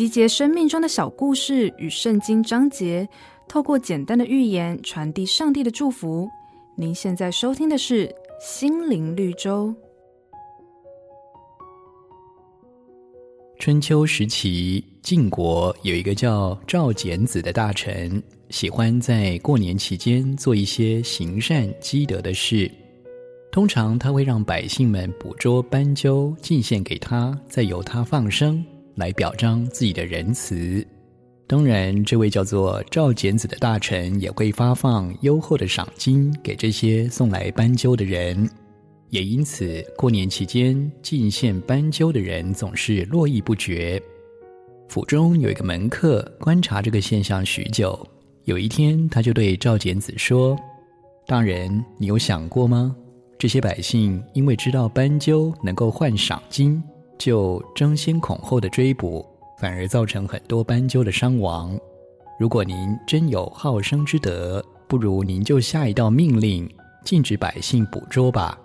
[0.00, 3.06] 集结生命中的小故事与圣经章节，
[3.46, 6.26] 透过简单的寓言传递上帝的祝福。
[6.74, 8.08] 您现在收听的是
[8.40, 9.68] 《心灵绿洲》。
[13.58, 22.70] 春秋时期，晋国有一个叫赵简子的大臣，喜欢在过年期间做一些行善积德的事。
[23.52, 28.64] 通常他会让百姓们捕捉斑鸠，进献给他，再由他放生，
[28.96, 30.86] 来表彰自己的仁慈。
[31.46, 38.48] 当然，这位叫做赵简子的大臣也会发放优厚的赏金给这些送来斑鸠的人。
[39.08, 44.00] 也因此，过年期间进献斑鸠的人总是络绎不绝。
[44.86, 48.06] 府中有一个门客观察这个现象许久，
[48.44, 50.56] 有一天他就对赵简子说
[51.26, 52.94] ：“大人，你有想过吗？”
[53.36, 56.80] 这些百姓因为知道斑鸠能够换赏金，
[57.20, 59.24] 就争先恐后的追捕，
[59.58, 61.78] 反而造成很多斑鸠的伤亡。
[62.38, 66.66] 如果您真有好生之德，不如您就下一道命令，
[67.04, 68.58] 禁止百姓捕捉吧。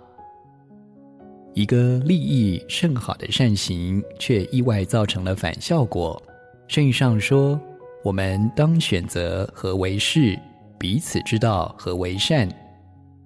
[1.52, 6.20] 一个利益甚好的善行，却意外造成了反效果。
[6.66, 7.60] 圣经上说，
[8.02, 10.38] 我们当选择何为是，
[10.78, 12.48] 彼此知道何为善。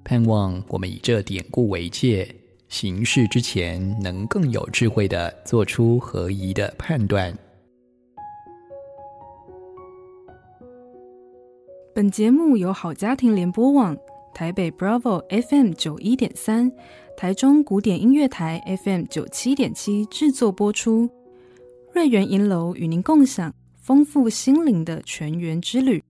[0.03, 2.29] 盼望我们以这典故为戒，
[2.71, 7.37] 行事之前能更有智慧地做出合宜的判断。
[11.93, 13.97] 本节目由好家庭联播网、
[14.33, 16.71] 台北 Bravo FM 九一点三、
[17.17, 21.11] 台中古典音乐台 FM 九七点七制作播出。
[21.93, 26.01] 瑞源银楼与您共享丰富心灵的全员之旅。